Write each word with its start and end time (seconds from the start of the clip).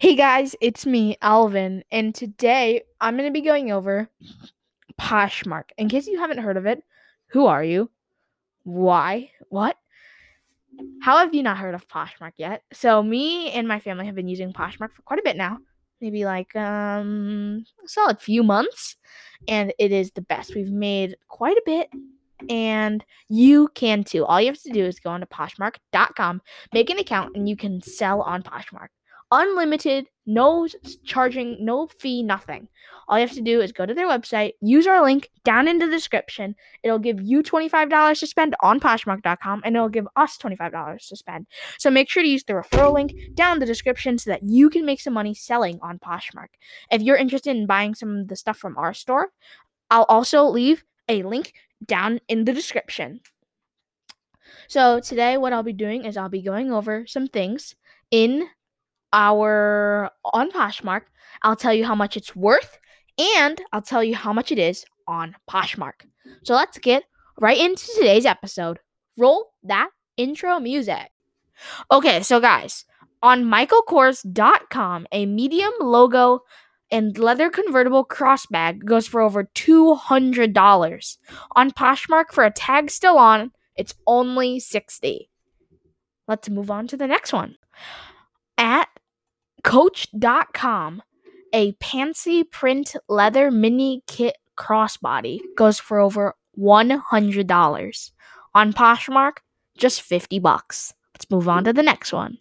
Hey 0.00 0.14
guys, 0.14 0.54
it's 0.60 0.86
me, 0.86 1.16
Alvin, 1.20 1.82
and 1.90 2.14
today 2.14 2.82
I'm 3.00 3.16
going 3.16 3.26
to 3.28 3.32
be 3.32 3.44
going 3.44 3.72
over 3.72 4.08
Poshmark. 4.96 5.70
In 5.76 5.88
case 5.88 6.06
you 6.06 6.20
haven't 6.20 6.38
heard 6.38 6.56
of 6.56 6.66
it, 6.66 6.84
who 7.30 7.46
are 7.46 7.64
you? 7.64 7.90
Why? 8.62 9.32
What? 9.48 9.76
How 11.02 11.18
have 11.18 11.34
you 11.34 11.42
not 11.42 11.58
heard 11.58 11.74
of 11.74 11.88
Poshmark 11.88 12.34
yet? 12.36 12.62
So 12.72 13.02
me 13.02 13.50
and 13.50 13.66
my 13.66 13.80
family 13.80 14.06
have 14.06 14.14
been 14.14 14.28
using 14.28 14.52
Poshmark 14.52 14.92
for 14.92 15.02
quite 15.02 15.18
a 15.18 15.24
bit 15.24 15.36
now. 15.36 15.58
Maybe 16.00 16.24
like 16.24 16.54
um 16.54 17.64
a 17.84 17.88
solid 17.88 18.20
few 18.20 18.44
months. 18.44 18.94
And 19.48 19.72
it 19.80 19.90
is 19.90 20.12
the 20.12 20.22
best. 20.22 20.54
We've 20.54 20.70
made 20.70 21.16
quite 21.26 21.56
a 21.56 21.62
bit 21.66 21.88
and 22.48 23.04
you 23.28 23.66
can 23.74 24.04
too. 24.04 24.24
All 24.24 24.40
you 24.40 24.46
have 24.46 24.62
to 24.62 24.70
do 24.70 24.84
is 24.84 25.00
go 25.00 25.10
on 25.10 25.22
to 25.22 25.26
poshmark.com, 25.26 26.40
make 26.72 26.88
an 26.88 27.00
account, 27.00 27.34
and 27.34 27.48
you 27.48 27.56
can 27.56 27.82
sell 27.82 28.22
on 28.22 28.44
Poshmark 28.44 28.90
unlimited, 29.30 30.06
no 30.26 30.68
charging, 31.04 31.56
no 31.64 31.86
fee, 31.86 32.22
nothing. 32.22 32.68
All 33.08 33.18
you 33.18 33.26
have 33.26 33.36
to 33.36 33.42
do 33.42 33.60
is 33.60 33.72
go 33.72 33.86
to 33.86 33.94
their 33.94 34.06
website, 34.06 34.52
use 34.60 34.86
our 34.86 35.02
link 35.02 35.30
down 35.42 35.66
in 35.66 35.78
the 35.78 35.86
description. 35.86 36.54
It'll 36.82 36.98
give 36.98 37.20
you 37.20 37.42
$25 37.42 38.20
to 38.20 38.26
spend 38.26 38.54
on 38.60 38.80
Poshmark.com 38.80 39.62
and 39.64 39.74
it'll 39.74 39.88
give 39.88 40.06
us 40.16 40.36
$25 40.36 41.08
to 41.08 41.16
spend. 41.16 41.46
So 41.78 41.90
make 41.90 42.10
sure 42.10 42.22
to 42.22 42.28
use 42.28 42.44
the 42.44 42.52
referral 42.52 42.92
link 42.92 43.14
down 43.34 43.54
in 43.54 43.60
the 43.60 43.66
description 43.66 44.18
so 44.18 44.30
that 44.30 44.42
you 44.42 44.68
can 44.68 44.84
make 44.84 45.00
some 45.00 45.14
money 45.14 45.32
selling 45.32 45.78
on 45.82 45.98
Poshmark. 45.98 46.48
If 46.90 47.00
you're 47.00 47.16
interested 47.16 47.56
in 47.56 47.66
buying 47.66 47.94
some 47.94 48.18
of 48.18 48.28
the 48.28 48.36
stuff 48.36 48.58
from 48.58 48.76
our 48.76 48.92
store, 48.92 49.28
I'll 49.90 50.04
also 50.04 50.44
leave 50.44 50.84
a 51.08 51.22
link 51.22 51.54
down 51.86 52.20
in 52.28 52.44
the 52.44 52.52
description. 52.52 53.20
So 54.66 55.00
today 55.00 55.38
what 55.38 55.54
I'll 55.54 55.62
be 55.62 55.72
doing 55.72 56.04
is 56.04 56.18
I'll 56.18 56.28
be 56.28 56.42
going 56.42 56.72
over 56.72 57.06
some 57.06 57.26
things 57.26 57.74
in 58.10 58.48
our 59.12 60.10
on 60.32 60.50
Poshmark. 60.50 61.02
I'll 61.42 61.56
tell 61.56 61.74
you 61.74 61.84
how 61.84 61.94
much 61.94 62.16
it's 62.16 62.34
worth 62.34 62.78
and 63.18 63.60
I'll 63.72 63.82
tell 63.82 64.04
you 64.04 64.14
how 64.14 64.32
much 64.32 64.52
it 64.52 64.58
is 64.58 64.84
on 65.06 65.34
Poshmark. 65.50 66.06
So 66.42 66.54
let's 66.54 66.78
get 66.78 67.04
right 67.40 67.58
into 67.58 67.86
today's 67.96 68.26
episode. 68.26 68.78
Roll 69.16 69.52
that 69.64 69.90
intro 70.16 70.60
music. 70.60 71.10
Okay, 71.90 72.22
so 72.22 72.40
guys, 72.40 72.84
on 73.22 73.44
michaelkors.com, 73.44 75.06
a 75.12 75.26
medium 75.26 75.72
logo 75.80 76.40
and 76.90 77.18
leather 77.18 77.50
convertible 77.50 78.04
crossbag 78.04 78.84
goes 78.84 79.06
for 79.06 79.20
over 79.20 79.44
$200. 79.54 81.16
On 81.56 81.70
Poshmark 81.70 82.32
for 82.32 82.44
a 82.44 82.50
tag 82.50 82.90
still 82.90 83.18
on, 83.18 83.52
it's 83.76 83.94
only 84.06 84.58
60. 84.60 85.30
Let's 86.26 86.48
move 86.50 86.70
on 86.70 86.86
to 86.88 86.96
the 86.96 87.06
next 87.06 87.32
one. 87.32 87.56
Coach.com, 89.68 91.02
a 91.52 91.72
Pansy 91.72 92.42
print 92.42 92.96
leather 93.06 93.50
mini 93.50 94.02
kit 94.06 94.38
crossbody 94.56 95.40
goes 95.58 95.78
for 95.78 95.98
over 95.98 96.34
$100. 96.58 98.10
On 98.54 98.72
Poshmark, 98.72 99.32
just 99.76 100.00
50 100.00 100.38
bucks. 100.38 100.94
Let's 101.12 101.30
move 101.30 101.50
on 101.50 101.64
to 101.64 101.74
the 101.74 101.82
next 101.82 102.14
one. 102.14 102.38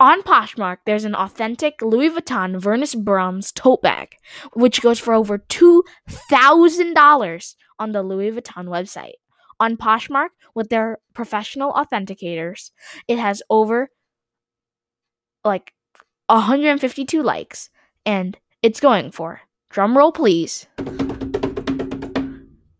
On 0.00 0.22
Poshmark, 0.22 0.78
there's 0.84 1.04
an 1.04 1.14
authentic 1.14 1.80
Louis 1.80 2.10
Vuitton 2.10 2.60
Vernis 2.60 2.96
bronze 2.96 3.52
tote 3.52 3.80
bag, 3.80 4.16
which 4.54 4.82
goes 4.82 4.98
for 4.98 5.14
over 5.14 5.38
$2,000 5.38 7.54
on 7.78 7.92
the 7.92 8.02
Louis 8.02 8.32
Vuitton 8.32 8.66
website. 8.66 9.14
On 9.60 9.76
Poshmark, 9.76 10.30
with 10.56 10.70
their 10.70 10.98
professional 11.14 11.72
authenticators, 11.72 12.72
it 13.06 13.20
has 13.20 13.44
over 13.48 13.90
like 15.44 15.72
152 16.30 17.22
likes, 17.22 17.70
and 18.06 18.38
it's 18.62 18.78
going 18.78 19.10
for, 19.10 19.40
drumroll 19.72 20.14
please, 20.14 20.68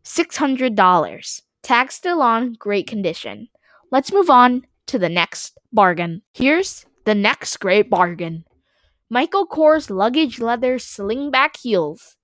$600. 0.05 1.43
Tag 1.63 1.91
still 1.91 2.23
on, 2.23 2.53
great 2.55 2.87
condition. 2.87 3.49
Let's 3.91 4.13
move 4.13 4.31
on 4.31 4.63
to 4.87 5.01
the 5.01 5.09
next 5.09 5.59
bargain. 5.73 6.23
Here's 6.33 6.87
the 7.05 7.17
next 7.17 7.57
great 7.57 7.91
bargain. 7.91 8.45
Michael 9.09 9.49
Kors 9.49 9.91
luggage 9.91 10.39
leather 10.39 10.79
slingback 10.79 11.57
heels 11.61 12.17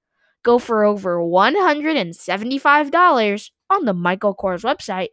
go 0.44 0.60
for 0.60 0.84
over 0.84 1.18
$175 1.18 3.50
on 3.68 3.84
the 3.84 3.94
Michael 3.94 4.36
Kors 4.36 4.62
website, 4.62 5.08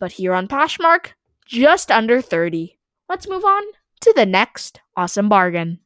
but 0.00 0.10
here 0.12 0.34
on 0.34 0.48
Poshmark, 0.48 1.12
just 1.46 1.92
under 1.92 2.20
30. 2.20 2.80
Let's 3.08 3.28
move 3.28 3.44
on 3.44 3.62
to 4.06 4.14
the 4.14 4.24
next 4.24 4.80
awesome 4.96 5.28
bargain. 5.28 5.80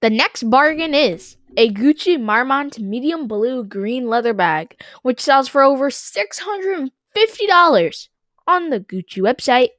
The 0.00 0.10
next 0.10 0.44
bargain 0.44 0.94
is 0.94 1.36
a 1.56 1.68
Gucci 1.68 2.20
Marmont 2.20 2.78
medium 2.78 3.26
blue 3.26 3.64
green 3.64 4.06
leather 4.06 4.32
bag, 4.32 4.80
which 5.02 5.20
sells 5.20 5.48
for 5.48 5.64
over 5.64 5.90
$650 5.90 8.08
on 8.46 8.70
the 8.70 8.78
Gucci 8.78 9.18
website. 9.18 9.70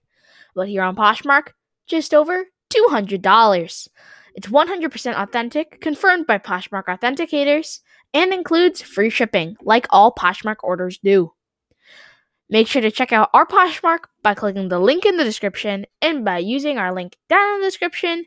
But 0.54 0.68
here 0.68 0.84
on 0.84 0.98
Poshmark, 0.98 1.52
just 1.88 2.14
over 2.14 2.48
$200. 2.70 3.88
It's 4.36 4.48
100% 4.48 5.16
authentic, 5.16 5.80
confirmed 5.80 6.28
by 6.28 6.38
Poshmark 6.38 6.88
authenticators, 6.88 7.80
and 8.14 8.34
includes 8.34 8.82
free 8.82 9.10
shipping, 9.10 9.56
like 9.62 9.88
all 9.90 10.14
Poshmark 10.14 10.58
orders 10.64 10.98
do. 10.98 11.32
Make 12.50 12.68
sure 12.68 12.82
to 12.82 12.92
check 12.92 13.12
out 13.14 13.30
our 13.34 13.46
Poshmark 13.46 14.00
by 14.24 14.34
clicking 14.34 14.70
the 14.70 14.80
link 14.80 15.06
in 15.06 15.18
the 15.18 15.24
description 15.24 15.86
and 16.02 16.26
by 16.26 16.40
using 16.40 16.78
our 16.78 16.94
link 16.94 17.16
down 17.30 17.56
in 17.56 17.62
the 17.62 17.68
description. 17.68 18.26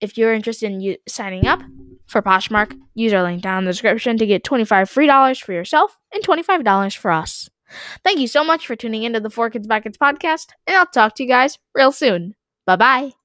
If 0.00 0.18
you're 0.18 0.34
interested 0.34 0.72
in 0.72 0.80
u- 0.80 0.96
signing 1.08 1.46
up 1.46 1.60
for 2.06 2.22
Poshmark, 2.22 2.76
use 2.94 3.12
our 3.12 3.22
link 3.22 3.42
down 3.42 3.58
in 3.60 3.64
the 3.66 3.70
description 3.72 4.18
to 4.18 4.26
get 4.26 4.42
25 4.42 4.90
free 4.90 5.06
dollars 5.06 5.38
for 5.38 5.52
yourself 5.52 5.96
and 6.12 6.24
$25 6.24 6.96
for 6.96 7.12
us. 7.12 7.48
Thank 8.04 8.18
you 8.18 8.26
so 8.26 8.44
much 8.44 8.66
for 8.66 8.76
tuning 8.76 9.04
into 9.04 9.20
the 9.20 9.30
For 9.30 9.48
Kids 9.48 9.66
by 9.66 9.80
Kids 9.80 9.96
podcast, 9.96 10.48
and 10.66 10.76
I'll 10.76 10.86
talk 10.86 11.14
to 11.14 11.22
you 11.22 11.28
guys 11.28 11.58
real 11.74 11.92
soon. 11.92 12.34
Bye 12.66 12.76
bye. 12.76 13.21